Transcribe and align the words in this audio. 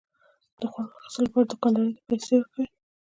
د 0.59 0.61
خوړو 0.71 0.91
اخیستلو 0.97 1.25
لپاره 1.25 1.45
دوکاندار 1.49 1.87
ته 1.95 2.01
پيسى 2.07 2.31
ورکوي. 2.35 2.65